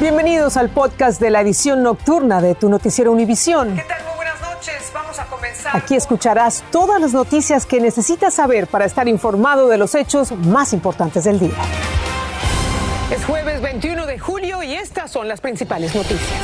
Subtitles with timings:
[0.00, 3.76] Bienvenidos al podcast de la edición nocturna de tu noticiero Univisión.
[3.76, 4.04] ¿Qué tal?
[4.04, 4.90] Muy buenas noches.
[4.92, 5.76] Vamos a comenzar.
[5.76, 10.72] Aquí escucharás todas las noticias que necesitas saber para estar informado de los hechos más
[10.72, 11.54] importantes del día.
[13.12, 16.40] Es jueves 21 de julio y estas son las principales noticias.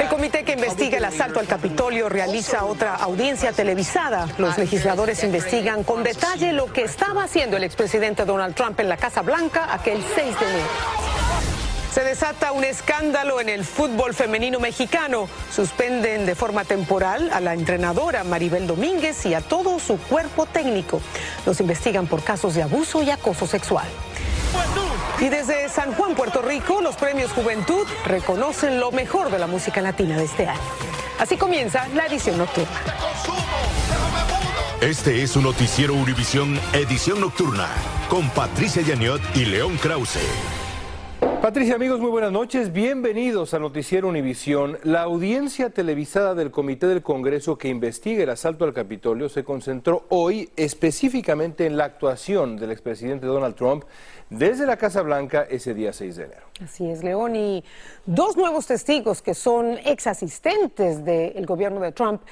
[0.00, 4.26] El comité que investiga el asalto al Capitolio realiza otra audiencia televisada.
[4.38, 8.96] Los legisladores investigan con detalle lo que estaba haciendo el expresidente Donald Trump en la
[8.96, 11.21] Casa Blanca aquel 6 de enero.
[11.92, 15.28] Se desata un escándalo en el fútbol femenino mexicano.
[15.54, 21.02] Suspenden de forma temporal a la entrenadora Maribel Domínguez y a todo su cuerpo técnico.
[21.44, 23.86] Los investigan por casos de abuso y acoso sexual.
[25.20, 29.82] Y desde San Juan, Puerto Rico, los premios Juventud reconocen lo mejor de la música
[29.82, 30.60] latina de este año.
[31.18, 32.80] Así comienza la edición nocturna.
[34.80, 37.68] Este es un noticiero Univisión Edición Nocturna
[38.08, 40.18] con Patricia Yaniot y León Krause.
[41.42, 42.72] Patricia, amigos, muy buenas noches.
[42.72, 44.78] Bienvenidos a Noticiero Univisión.
[44.84, 50.06] La audiencia televisada del Comité del Congreso que investiga el asalto al Capitolio se concentró
[50.10, 53.82] hoy específicamente en la actuación del expresidente Donald Trump
[54.30, 56.46] desde la Casa Blanca ese día 6 de enero.
[56.62, 57.34] Así es, León.
[57.34, 57.64] Y
[58.06, 62.22] dos nuevos testigos que son ex asistentes del gobierno de Trump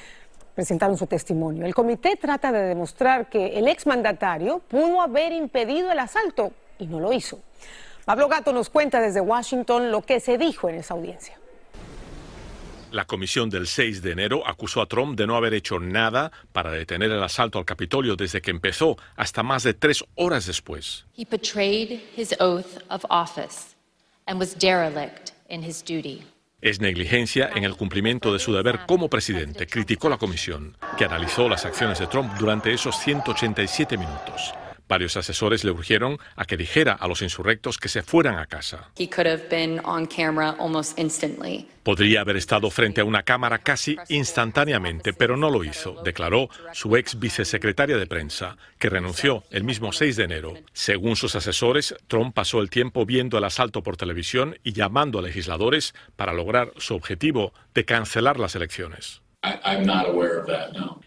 [0.55, 1.67] presentaron su testimonio.
[1.67, 7.01] El comité trata de demostrar que el exmandatario pudo haber impedido el asalto y no
[7.01, 7.41] lo hizo.
[8.05, 11.39] Pablo Gato nos cuenta desde Washington lo que se dijo en esa audiencia.
[12.93, 16.73] La comisión del 6 de enero acusó a Trump de no haber hecho nada para
[16.73, 21.07] detener el asalto al Capitolio desde que empezó hasta más de tres horas después.
[21.17, 23.77] He betrayed his oath of office
[24.27, 26.25] and was derelict in his duty.
[26.61, 31.49] Es negligencia en el cumplimiento de su deber como presidente, criticó la comisión, que analizó
[31.49, 34.53] las acciones de Trump durante esos 187 minutos.
[34.91, 38.91] Varios asesores le urgieron a que dijera a los insurrectos que se fueran a casa.
[38.99, 41.69] He could have been on camera almost instantly.
[41.85, 46.97] Podría haber estado frente a una cámara casi instantáneamente, pero no lo hizo, declaró su
[46.97, 50.55] ex vicesecretaria de prensa, que renunció el mismo 6 de enero.
[50.73, 55.23] Según sus asesores, Trump pasó el tiempo viendo el asalto por televisión y llamando a
[55.23, 59.23] legisladores para lograr su objetivo de cancelar las elecciones.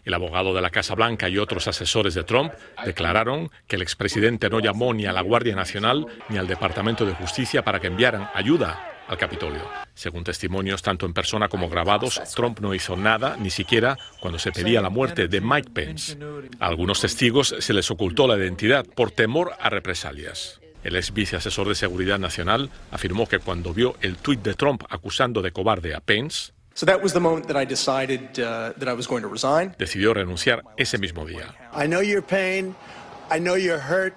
[0.04, 2.52] El abogado de la Casa Blanca y otros asesores de Trump
[2.84, 7.14] declararon que el expresidente no llamó ni a la Guardia Nacional ni al Departamento de
[7.14, 9.62] Justicia para que enviaran ayuda al Capitolio.
[9.94, 14.50] Según testimonios tanto en persona como grabados, Trump no hizo nada, ni siquiera cuando se
[14.50, 16.18] pedía la muerte de Mike Pence.
[16.58, 20.60] A algunos testigos se les ocultó la identidad por temor a represalias.
[20.82, 25.40] El ex viceasesor de Seguridad Nacional afirmó que cuando vio el tuit de Trump acusando
[25.40, 28.94] de cobarde a Pence, So that was the moment that I decided uh, that I
[28.94, 29.74] was going to resign.
[29.78, 31.54] decidió renunciar ese mismo día.
[31.72, 32.74] I know your pain.
[33.30, 34.14] I know you're hurt.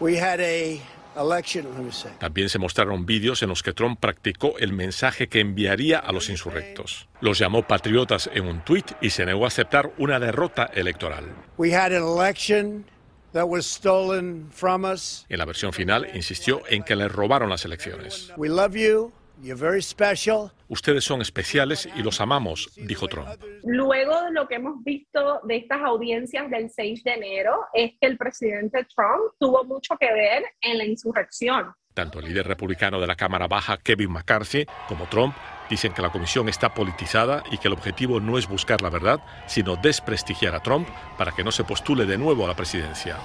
[0.00, 0.80] We had a
[1.16, 2.10] election, let me say.
[2.18, 6.28] También se mostraron vídeos en los que Trump practicó el mensaje que enviaría a los
[6.30, 7.08] insurrectos.
[7.20, 11.24] Los llamó patriotas en un tuit y se negó a aceptar una derrota electoral.
[11.56, 12.84] We had an election
[13.32, 15.26] that was stolen from us.
[15.28, 18.32] En la versión final insistió en que le robaron las elecciones.
[18.36, 19.12] We love you.
[19.42, 20.52] You're very special.
[20.68, 23.28] Ustedes son especiales y los amamos, dijo Trump.
[23.64, 28.06] Luego de lo que hemos visto de estas audiencias del 6 de enero, es que
[28.06, 31.74] el presidente Trump tuvo mucho que ver en la insurrección.
[31.92, 35.34] Tanto el líder republicano de la Cámara Baja, Kevin McCarthy, como Trump
[35.68, 39.18] dicen que la comisión está politizada y que el objetivo no es buscar la verdad,
[39.48, 40.88] sino desprestigiar a Trump
[41.18, 43.16] para que no se postule de nuevo a la presidencia.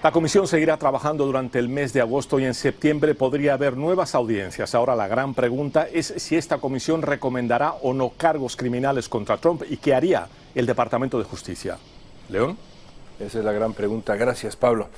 [0.00, 4.14] La comisión seguirá trabajando durante el mes de agosto y en septiembre podría haber nuevas
[4.14, 4.76] audiencias.
[4.76, 9.64] Ahora la gran pregunta es si esta comisión recomendará o no cargos criminales contra Trump
[9.68, 11.78] y qué haría el Departamento de Justicia.
[12.28, 12.56] León.
[13.20, 14.16] Esa es la gran pregunta.
[14.16, 14.88] Gracias, Pablo.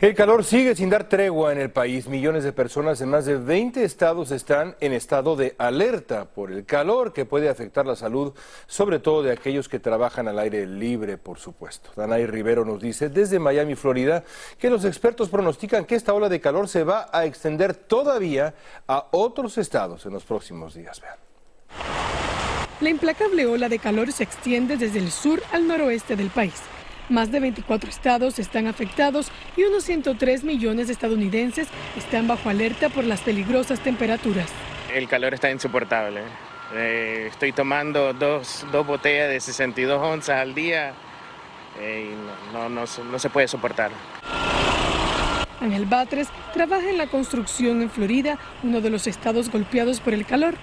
[0.00, 2.06] El calor sigue sin dar tregua en el país.
[2.06, 6.64] Millones de personas en más de 20 estados están en estado de alerta por el
[6.64, 8.32] calor que puede afectar la salud,
[8.68, 11.90] sobre todo de aquellos que trabajan al aire libre, por supuesto.
[11.96, 14.22] Danay Rivero nos dice desde Miami, Florida,
[14.56, 18.54] que los expertos pronostican que esta ola de calor se va a extender todavía
[18.86, 21.00] a otros estados en los próximos días.
[21.00, 21.16] Vean.
[22.80, 26.62] La implacable ola de calor se extiende desde el sur al noroeste del país.
[27.08, 32.90] Más de 24 estados están afectados y unos 103 millones de estadounidenses están bajo alerta
[32.90, 34.50] por las peligrosas temperaturas.
[34.94, 36.20] El calor está insoportable.
[36.74, 40.92] Eh, estoy tomando dos, dos, botellas de 62 onzas al día
[41.80, 43.90] eh, y no, no, no, no se puede soportar.
[45.60, 50.26] Ángel Batres trabaja en la construcción en Florida, uno de los estados golpeados por el
[50.26, 50.56] calor.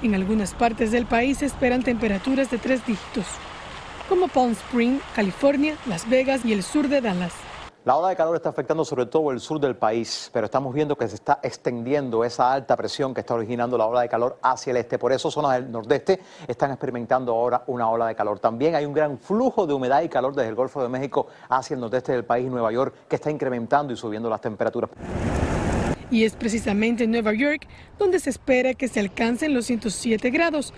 [0.00, 3.26] En algunas partes del país esperan temperaturas de tres dígitos
[4.08, 7.32] como Palm Spring, California, Las Vegas y el sur de Dallas.
[7.84, 10.96] La ola de calor está afectando sobre todo el sur del país, pero estamos viendo
[10.96, 14.72] que se está extendiendo esa alta presión que está originando la ola de calor hacia
[14.72, 14.98] el este.
[14.98, 18.40] Por eso zonas del nordeste están experimentando ahora una ola de calor.
[18.40, 21.74] También hay un gran flujo de humedad y calor desde el Golfo de México hacia
[21.74, 24.90] el nordeste del país y Nueva York que está incrementando y subiendo las temperaturas.
[26.10, 27.66] Y es precisamente en Nueva York
[27.98, 30.74] donde se espera que se alcancen los 107 grados.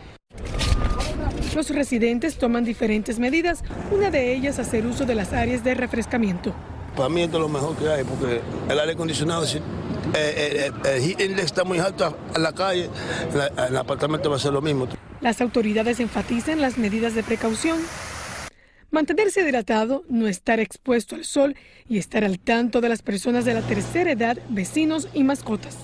[1.55, 6.55] Los residentes toman diferentes medidas, una de ellas hacer uso de las áreas de refrescamiento.
[6.97, 9.63] Para mí esto es lo mejor que hay porque el aire acondicionado, si, eh,
[10.15, 12.89] eh, el heat index está muy alto en la calle,
[13.69, 14.87] el apartamento va a ser lo mismo.
[15.21, 17.79] Las autoridades enfatizan las medidas de precaución.
[18.93, 21.57] Mantenerse hidratado, no estar expuesto al sol
[21.89, 25.77] y estar al tanto de las personas de la tercera edad, vecinos y mascotas.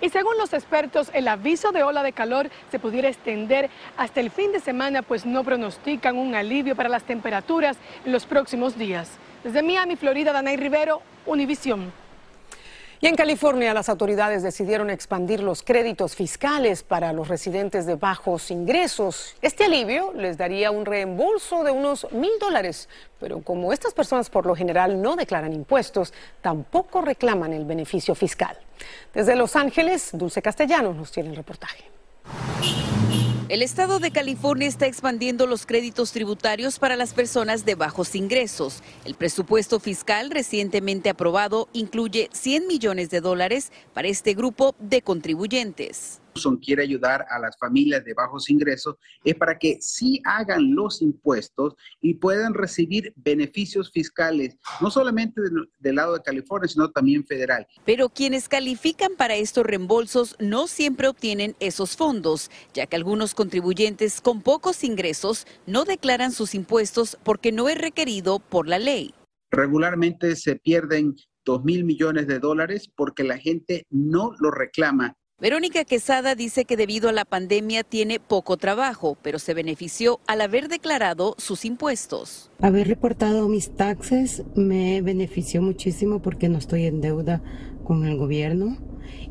[0.00, 4.30] Y según los expertos, el aviso de ola de calor se pudiera extender hasta el
[4.30, 9.10] fin de semana, pues no pronostican un alivio para las temperaturas en los próximos días.
[9.44, 11.92] Desde Miami, Florida, Danay Rivero, Univisión.
[13.02, 18.50] Y en California las autoridades decidieron expandir los créditos fiscales para los residentes de bajos
[18.50, 19.36] ingresos.
[19.40, 24.44] Este alivio les daría un reembolso de unos mil dólares, pero como estas personas por
[24.44, 26.12] lo general no declaran impuestos,
[26.42, 28.58] tampoco reclaman el beneficio fiscal.
[29.14, 31.84] Desde Los Ángeles, Dulce Castellanos nos tiene el reportaje.
[33.48, 38.84] El estado de California está expandiendo los créditos tributarios para las personas de bajos ingresos.
[39.04, 46.20] El presupuesto fiscal recientemente aprobado incluye 100 millones de dólares para este grupo de contribuyentes
[46.62, 51.74] quiere ayudar a las familias de bajos ingresos es para que sí hagan los impuestos
[52.00, 55.40] y puedan recibir beneficios fiscales, no solamente
[55.78, 57.66] del, lado de California, sino también federal.
[57.84, 64.20] Pero quienes califican para estos reembolsos no siempre obtienen esos fondos, ya que algunos contribuyentes
[64.20, 69.14] con pocos ingresos no declaran sus impuestos porque no es requerido por la ley.
[69.50, 75.86] Regularmente se pierden dos mil millones de dólares porque la gente no lo reclama Verónica
[75.86, 80.68] Quesada dice que debido a la pandemia tiene poco trabajo, pero se benefició al haber
[80.68, 82.50] declarado sus impuestos.
[82.60, 87.42] Haber reportado mis taxes me benefició muchísimo porque no estoy en deuda
[87.84, 88.76] con el gobierno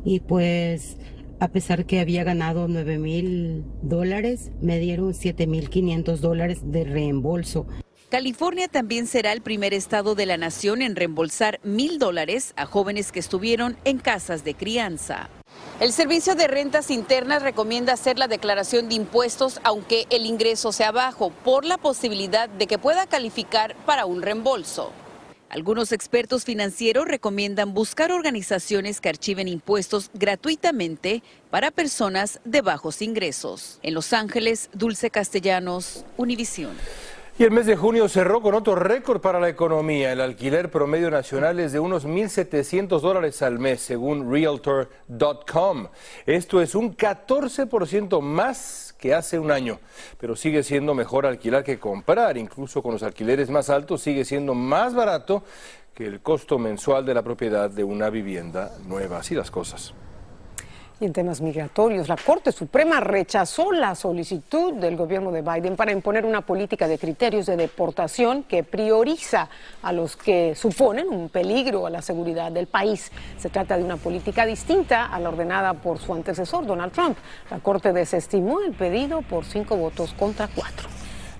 [0.04, 0.96] y pues
[1.38, 6.82] a pesar que había ganado 9 mil dólares, me dieron 7 mil 500 dólares de
[6.82, 7.68] reembolso.
[8.10, 13.12] California también será el primer estado de la nación en reembolsar mil dólares a jóvenes
[13.12, 15.30] que estuvieron en casas de crianza.
[15.80, 20.92] El Servicio de Rentas Internas recomienda hacer la declaración de impuestos aunque el ingreso sea
[20.92, 24.92] bajo, por la posibilidad de que pueda calificar para un reembolso.
[25.50, 33.80] Algunos expertos financieros recomiendan buscar organizaciones que archiven impuestos gratuitamente para personas de bajos ingresos.
[33.82, 36.76] En Los Ángeles, Dulce Castellanos, Univisión.
[37.40, 40.12] Y el mes de junio cerró con otro récord para la economía.
[40.12, 45.86] El alquiler promedio nacional es de unos 1.700 dólares al mes, según Realtor.com.
[46.26, 49.80] Esto es un 14% más que hace un año,
[50.18, 52.36] pero sigue siendo mejor alquilar que comprar.
[52.36, 55.42] Incluso con los alquileres más altos sigue siendo más barato
[55.94, 59.20] que el costo mensual de la propiedad de una vivienda nueva.
[59.20, 59.94] Así las cosas.
[61.00, 65.92] Y en temas migratorios, la Corte Suprema rechazó la solicitud del gobierno de Biden para
[65.92, 69.48] imponer una política de criterios de deportación que prioriza
[69.80, 73.10] a los que suponen un peligro a la seguridad del país.
[73.38, 77.16] Se trata de una política distinta a la ordenada por su antecesor, Donald Trump.
[77.50, 80.86] La Corte desestimó el pedido por cinco votos contra cuatro.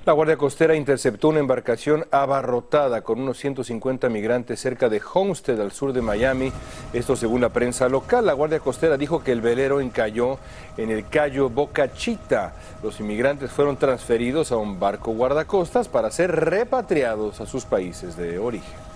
[0.07, 5.73] La Guardia Costera interceptó una embarcación abarrotada con unos 150 migrantes cerca de Homestead, al
[5.73, 6.51] sur de Miami.
[6.95, 8.25] Esto según la prensa local.
[8.25, 10.39] La Guardia Costera dijo que el velero encalló
[10.79, 12.55] en el Cayo Boca Chita.
[12.83, 18.39] Los inmigrantes fueron transferidos a un barco guardacostas para ser repatriados a sus países de
[18.39, 18.90] origen.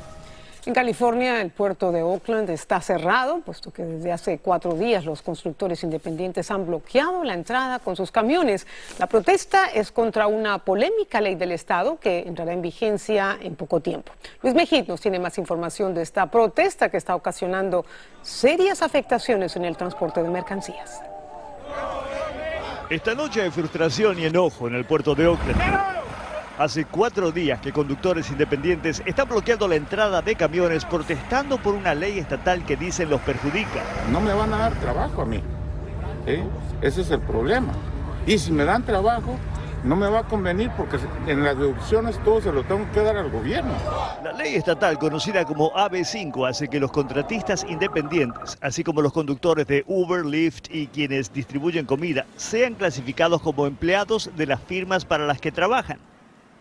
[0.67, 5.21] En California, el puerto de Oakland está cerrado, puesto que desde hace cuatro días los
[5.21, 8.67] constructores independientes han bloqueado la entrada con sus camiones.
[8.99, 13.81] La protesta es contra una polémica ley del Estado que entrará en vigencia en poco
[13.81, 14.13] tiempo.
[14.43, 17.85] Luis Mejid nos tiene más información de esta protesta que está ocasionando
[18.23, 20.99] serias afectaciones en el transporte de mercancías.
[22.89, 25.61] Esta noche hay frustración y enojo en el puerto de Oakland.
[26.57, 31.97] Hace cuatro días que conductores independientes están bloqueando la entrada de camiones protestando por una
[31.97, 33.83] ley estatal que dicen los perjudica.
[34.13, 35.43] No me van a dar trabajo a mí.
[36.27, 36.45] ¿eh?
[36.81, 37.73] Ese es el problema.
[38.25, 39.37] Y si me dan trabajo,
[39.83, 40.97] no me va a convenir porque
[41.27, 43.73] en las deducciones todo se lo tengo que dar al gobierno.
[44.23, 49.67] La ley estatal conocida como AB5 hace que los contratistas independientes, así como los conductores
[49.67, 55.27] de Uber, Lyft y quienes distribuyen comida, sean clasificados como empleados de las firmas para
[55.27, 55.99] las que trabajan.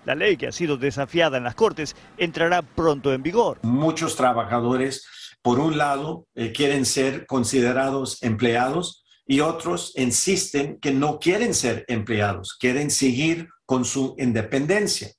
[0.05, 3.59] La ley que ha sido desafiada en las Cortes entrará pronto en vigor.
[3.63, 5.05] Muchos trabajadores,
[5.41, 11.85] por un lado, eh, quieren ser considerados empleados y otros insisten que no quieren ser
[11.87, 15.09] empleados, quieren seguir con su independencia.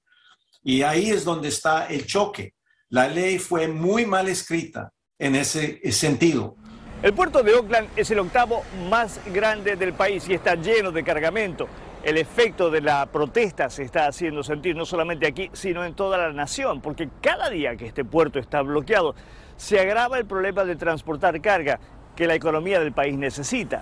[0.62, 2.54] Y ahí es donde está el choque.
[2.90, 6.56] La ley fue muy mal escrita en ese sentido.
[7.02, 11.02] El puerto de Oakland es el octavo más grande del país y está lleno de
[11.02, 11.68] cargamento
[12.04, 16.18] el efecto de la protesta se está haciendo sentir no solamente aquí, sino en toda
[16.18, 19.14] la nación, porque cada día que este puerto está bloqueado,
[19.56, 21.80] se agrava el problema de transportar carga
[22.14, 23.80] que la economía del país necesita.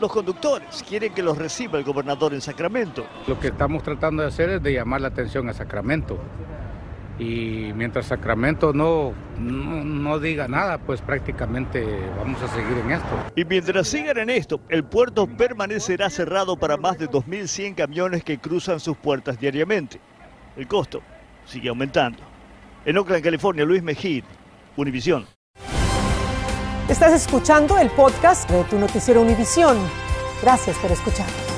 [0.00, 3.04] Los conductores quieren que los reciba el gobernador en Sacramento.
[3.26, 6.18] Lo que estamos tratando de hacer es de llamar la atención a Sacramento
[7.20, 11.86] y mientras Sacramento no, no, diga nada, pues prácticamente
[12.16, 13.08] vamos a seguir en esto.
[13.36, 18.38] Y mientras sigan en esto, el puerto permanecerá cerrado para más de 2.100 camiones que
[18.38, 20.00] cruzan sus puertas diariamente.
[20.56, 21.02] El costo
[21.44, 22.22] sigue aumentando.
[22.86, 24.24] En Oakland, California, Luis Mejid,
[24.76, 25.26] Univisión.
[26.88, 29.76] Estás escuchando el podcast de tu noticiero Univisión.
[30.40, 31.49] Gracias por escuchar.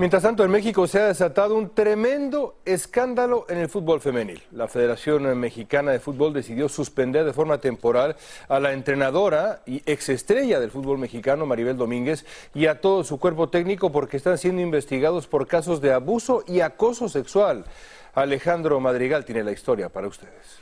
[0.00, 4.42] Mientras tanto, en México se ha desatado un tremendo escándalo en el fútbol femenil.
[4.50, 8.16] La Federación Mexicana de Fútbol decidió suspender de forma temporal
[8.48, 13.50] a la entrenadora y exestrella del fútbol mexicano, Maribel Domínguez, y a todo su cuerpo
[13.50, 17.66] técnico porque están siendo investigados por casos de abuso y acoso sexual.
[18.14, 20.60] Alejandro Madrigal tiene la historia para ustedes.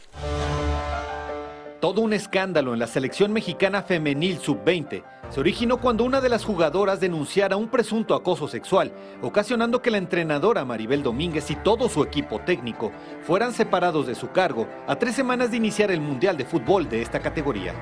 [1.81, 6.45] Todo un escándalo en la selección mexicana femenil sub-20 se originó cuando una de las
[6.45, 8.93] jugadoras denunciara un presunto acoso sexual,
[9.23, 12.91] ocasionando que la entrenadora Maribel Domínguez y todo su equipo técnico
[13.23, 17.01] fueran separados de su cargo a tres semanas de iniciar el Mundial de Fútbol de
[17.01, 17.75] esta categoría.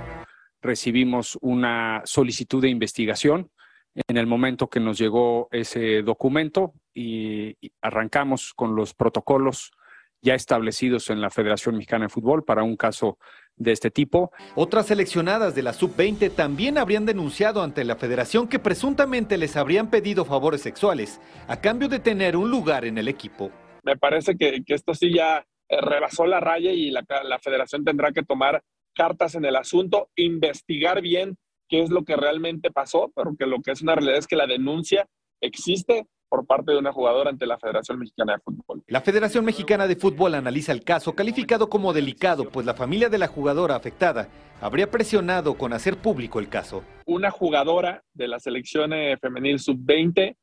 [0.60, 3.50] Recibimos una solicitud de investigación
[3.94, 9.72] en el momento que nos llegó ese documento y arrancamos con los protocolos
[10.22, 13.18] ya establecidos en la Federación Mexicana de Fútbol para un caso
[13.56, 14.32] de este tipo.
[14.54, 19.90] Otras seleccionadas de la sub-20 también habrían denunciado ante la federación que presuntamente les habrían
[19.90, 23.50] pedido favores sexuales a cambio de tener un lugar en el equipo.
[23.82, 28.12] Me parece que, esto sí ya eh, rebasó la raya y la, la federación tendrá
[28.12, 28.62] que tomar
[28.94, 31.36] cartas en el asunto, investigar bien
[31.68, 34.36] qué es lo que realmente pasó, pero que lo que es una realidad es que
[34.36, 35.06] la denuncia
[35.40, 38.82] existe por parte de una jugadora ante la Federación Mexicana de Fútbol.
[38.86, 43.18] La Federación Mexicana de Fútbol analiza el caso calificado como delicado, pues la familia de
[43.18, 44.28] la jugadora afectada
[44.60, 46.82] habría presionado con hacer público el caso.
[47.06, 50.36] Una jugadora de la selección eh, femenil sub-20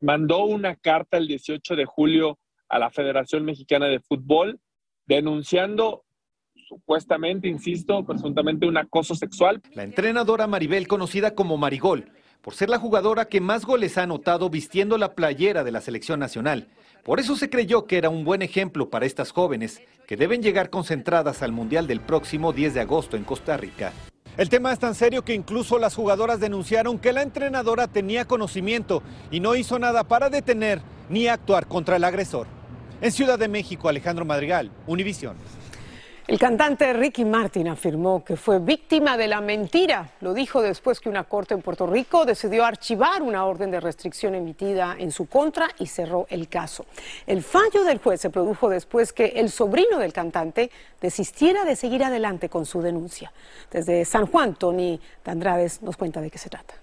[0.00, 4.60] mandó una carta el 18 de julio a la Federación Mexicana de Fútbol
[5.06, 6.04] denunciando
[6.68, 9.60] supuestamente, insisto, presuntamente un acoso sexual.
[9.74, 14.50] La entrenadora Maribel, conocida como Marigol, por ser la jugadora que más goles ha anotado
[14.50, 16.68] vistiendo la playera de la selección nacional.
[17.04, 20.70] Por eso se creyó que era un buen ejemplo para estas jóvenes que deben llegar
[20.70, 23.92] concentradas al Mundial del próximo 10 de agosto en Costa Rica.
[24.36, 29.02] El tema es tan serio que incluso las jugadoras denunciaron que la entrenadora tenía conocimiento
[29.30, 32.46] y no hizo nada para detener ni actuar contra el agresor.
[33.00, 35.36] En Ciudad de México, Alejandro Madrigal, Univisión.
[36.30, 40.12] El cantante Ricky Martin afirmó que fue víctima de la mentira.
[40.20, 44.36] Lo dijo después que una corte en Puerto Rico decidió archivar una orden de restricción
[44.36, 46.86] emitida en su contra y cerró el caso.
[47.26, 50.70] El fallo del juez se produjo después que el sobrino del cantante
[51.00, 53.32] desistiera de seguir adelante con su denuncia.
[53.68, 56.74] Desde San Juan, Tony Dandrades nos cuenta de qué se trata.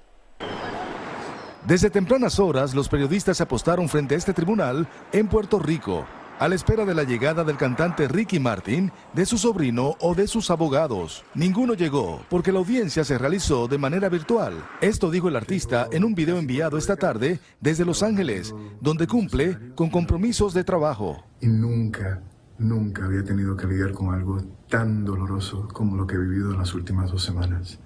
[1.66, 6.06] Desde tempranas horas, los periodistas apostaron frente a este tribunal en Puerto Rico
[6.40, 10.28] a la espera de la llegada del cantante Ricky Martin, de su sobrino o de
[10.28, 11.24] sus abogados.
[11.34, 14.54] Ninguno llegó porque la audiencia se realizó de manera virtual.
[14.82, 19.58] Esto dijo el artista en un video enviado esta tarde desde Los Ángeles, donde cumple
[19.76, 21.24] con compromisos de trabajo.
[21.42, 22.22] Y nunca,
[22.60, 24.40] nunca había tenido que lidiar con algo
[24.70, 27.80] tan doloroso como lo que he vivido en las últimas dos semanas.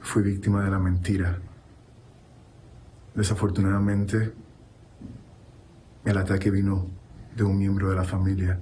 [0.00, 1.38] Fui víctima de la mentira.
[3.14, 4.34] Desafortunadamente,
[6.04, 7.03] el ataque vino
[7.36, 8.58] de un miembro de la familia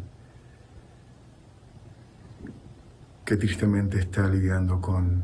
[3.24, 5.22] que tristemente está lidiando con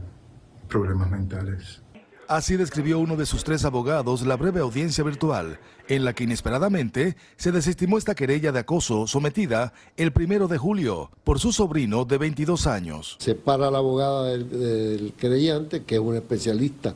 [0.69, 1.83] problemas mentales.
[2.29, 7.17] Así describió uno de sus tres abogados la breve audiencia virtual, en la que inesperadamente
[7.39, 12.19] se desestimó esta querella de acoso sometida el primero de julio por su sobrino de
[12.19, 13.17] 22 años.
[13.19, 16.95] Se para la abogada del, del querellante, que es un especialista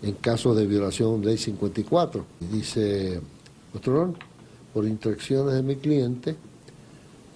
[0.00, 3.20] en casos de violación de ley 54, y dice,
[3.72, 4.14] doctor
[4.72, 6.36] por instrucciones de mi cliente,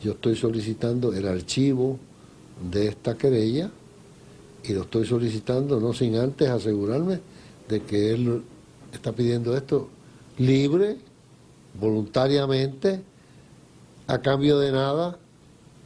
[0.02, 1.98] yo estoy solicitando el archivo
[2.70, 3.70] de esta querella
[4.64, 7.20] y lo estoy solicitando no sin antes asegurarme
[7.68, 8.42] de que él
[8.92, 9.88] está pidiendo esto
[10.38, 10.98] libre
[11.78, 13.02] voluntariamente,
[14.06, 15.18] a cambio de nada,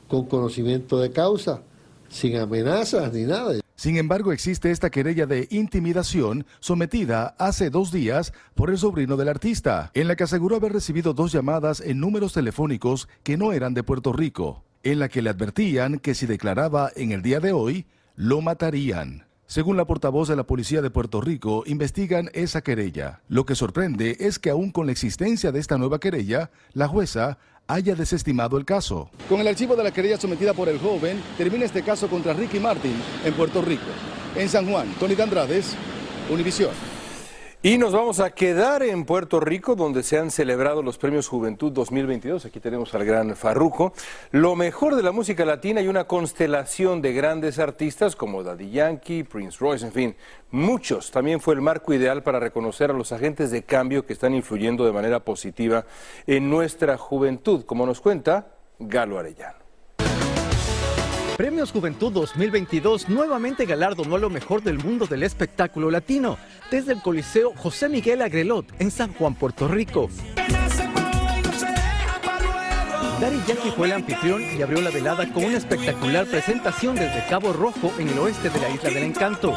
[0.08, 1.62] con conocimiento de causa,
[2.08, 3.65] sin amenazas ni nada.
[3.86, 9.28] Sin embargo, existe esta querella de intimidación sometida hace dos días por el sobrino del
[9.28, 13.74] artista, en la que aseguró haber recibido dos llamadas en números telefónicos que no eran
[13.74, 17.52] de Puerto Rico, en la que le advertían que si declaraba en el día de
[17.52, 19.24] hoy, lo matarían.
[19.46, 23.20] Según la portavoz de la Policía de Puerto Rico, investigan esa querella.
[23.28, 27.38] Lo que sorprende es que aún con la existencia de esta nueva querella, la jueza
[27.68, 29.10] haya desestimado el caso.
[29.28, 32.60] Con el archivo de la querella sometida por el joven, termina este caso contra Ricky
[32.60, 33.84] Martin en Puerto Rico.
[34.36, 35.74] En San Juan, Tony Andrades,
[36.30, 36.95] Univisión.
[37.62, 41.72] Y nos vamos a quedar en Puerto Rico, donde se han celebrado los premios Juventud
[41.72, 42.44] 2022.
[42.44, 43.92] Aquí tenemos al gran Farruco.
[44.30, 49.24] Lo mejor de la música latina y una constelación de grandes artistas como Daddy Yankee,
[49.24, 50.16] Prince Royce, en fin,
[50.50, 51.10] muchos.
[51.10, 54.84] También fue el marco ideal para reconocer a los agentes de cambio que están influyendo
[54.84, 55.86] de manera positiva
[56.26, 58.48] en nuestra juventud, como nos cuenta
[58.78, 59.65] Galo Arellano.
[61.36, 66.38] Premios Juventud 2022 nuevamente galardonó a lo mejor del mundo del espectáculo latino,
[66.70, 70.08] desde el Coliseo José Miguel Agrelot en San Juan, Puerto Rico.
[73.20, 77.52] Dari Yankee fue el anfitrión y abrió la velada con una espectacular presentación desde Cabo
[77.52, 79.54] Rojo en el oeste de la Isla del Encanto.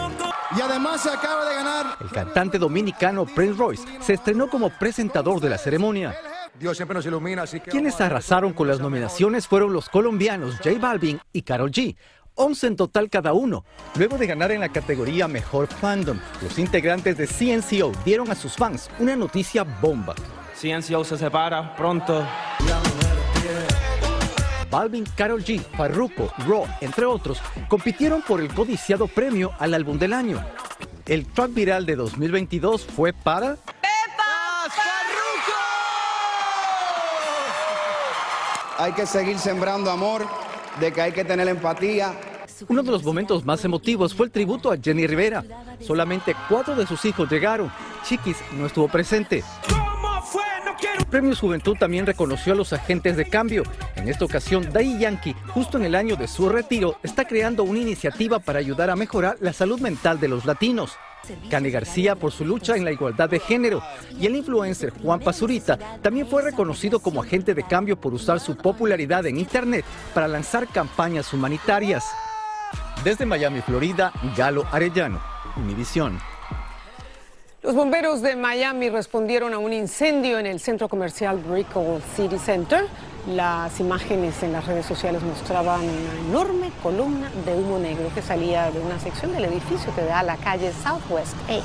[0.57, 1.97] Y además se acaba de ganar.
[2.01, 6.13] El cantante dominicano Prince Royce se estrenó como presentador de la ceremonia.
[6.59, 7.71] Dios siempre nos ilumina, así que...
[7.71, 11.95] Quienes arrasaron con las nominaciones fueron los colombianos J Balvin y Carol G.
[12.35, 13.63] 11 en total cada uno.
[13.95, 18.55] Luego de ganar en la categoría Mejor Fandom, los integrantes de CNCO dieron a sus
[18.55, 20.15] fans una noticia bomba.
[20.59, 22.25] CNCO se separa pronto.
[24.69, 30.13] Balvin, Carol G, Farruko, Raw, entre otros, compitieron por el codiciado premio al álbum del
[30.13, 30.45] año.
[31.05, 33.57] El track viral de 2022 fue para
[38.79, 40.25] hay que seguir sembrando amor,
[40.79, 42.13] de que hay que tener empatía.
[42.69, 45.43] Uno de los momentos más emotivos fue el tributo a Jenny Rivera.
[45.81, 47.71] Solamente cuatro de sus hijos llegaron.
[48.05, 49.43] Chiquis no estuvo presente.
[51.09, 53.63] Premios Juventud también reconoció a los agentes de cambio.
[53.95, 57.79] En esta ocasión, Dai Yankee, justo en el año de su retiro, está creando una
[57.79, 60.91] iniciativa para ayudar a mejorar la salud mental de los latinos.
[61.49, 63.81] Cani García por su lucha en la igualdad de género
[64.19, 68.55] y el influencer Juan Pazurita también fue reconocido como agente de cambio por usar su
[68.55, 72.05] popularidad en Internet para lanzar campañas humanitarias.
[73.03, 75.21] Desde Miami, Florida, Galo Arellano,
[75.55, 76.19] Univisión.
[77.61, 82.85] Los bomberos de Miami respondieron a un incendio en el centro comercial Brickell City Center.
[83.29, 88.71] Las imágenes en las redes sociales mostraban una enorme columna de humo negro que salía
[88.71, 91.61] de una sección del edificio que da a la calle Southwest 8.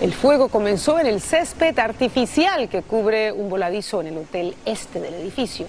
[0.00, 5.00] El fuego comenzó en el césped artificial que cubre un voladizo en el hotel este
[5.00, 5.66] del edificio.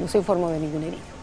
[0.00, 1.15] No se informó de ningún herido.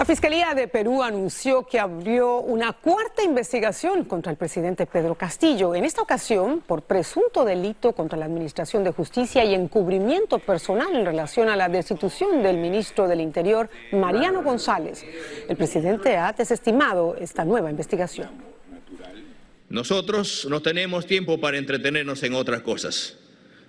[0.00, 5.74] La Fiscalía de Perú anunció que abrió una cuarta investigación contra el presidente Pedro Castillo,
[5.74, 11.04] en esta ocasión por presunto delito contra la Administración de Justicia y encubrimiento personal en
[11.04, 15.04] relación a la destitución del ministro del Interior, Mariano González.
[15.46, 18.30] El presidente ha desestimado esta nueva investigación.
[19.68, 23.18] Nosotros no tenemos tiempo para entretenernos en otras cosas.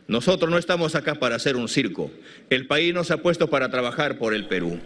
[0.07, 2.09] Nosotros no estamos acá para hacer un circo.
[2.49, 4.79] El país nos ha puesto para trabajar por el Perú.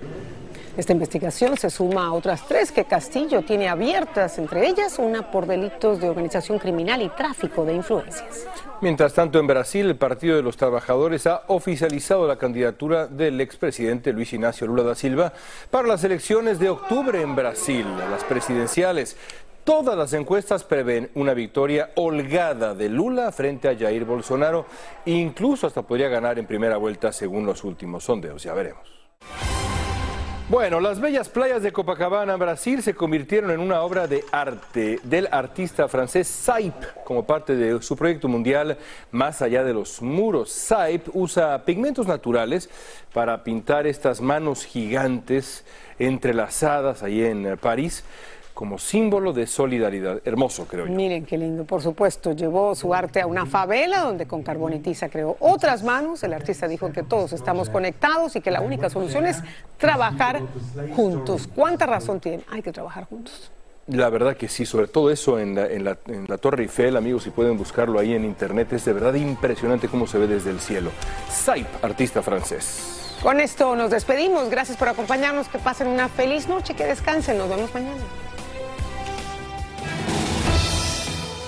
[0.77, 5.45] Esta investigación se suma a otras tres que Castillo tiene abiertas, entre ellas una por
[5.47, 8.45] delitos de organización criminal y tráfico de influencias.
[8.81, 14.11] Mientras tanto, en Brasil, el Partido de los Trabajadores ha oficializado la candidatura del expresidente
[14.11, 15.31] Luis Ignacio Lula da Silva
[15.71, 19.15] para las elecciones de octubre en Brasil, las presidenciales.
[19.63, 24.65] Todas las encuestas prevén una victoria holgada de Lula frente a Jair Bolsonaro,
[25.05, 28.43] incluso hasta podría ganar en primera vuelta según los últimos sondeos.
[28.43, 29.04] Ya veremos.
[30.47, 35.27] Bueno, las bellas playas de Copacabana, Brasil, se convirtieron en una obra de arte del
[35.31, 38.77] artista francés Saip como parte de su proyecto mundial
[39.09, 40.51] Más allá de los muros.
[40.51, 42.69] Saip usa pigmentos naturales
[43.11, 45.65] para pintar estas manos gigantes
[45.97, 48.03] entrelazadas ahí en París
[48.55, 50.21] como símbolo de solidaridad.
[50.23, 50.93] Hermoso, creo yo.
[50.93, 52.31] Miren qué lindo, por supuesto.
[52.31, 56.23] Llevó su arte a una favela donde con carbonitiza creó otras manos.
[56.23, 59.43] El artista dijo que todos estamos conectados y que la única solución es
[59.77, 60.41] trabajar
[60.95, 61.49] juntos.
[61.53, 62.43] ¿Cuánta razón tiene?
[62.49, 63.51] Hay que trabajar juntos.
[63.87, 66.95] La verdad que sí, sobre todo eso en la, en la, en la Torre Eiffel,
[66.95, 70.49] amigos, si pueden buscarlo ahí en internet, es de verdad impresionante cómo se ve desde
[70.49, 70.91] el cielo.
[71.29, 73.17] Saip, artista francés.
[73.21, 74.49] Con esto nos despedimos.
[74.49, 75.49] Gracias por acompañarnos.
[75.49, 77.37] Que pasen una feliz noche, que descansen.
[77.37, 78.01] Nos vemos mañana.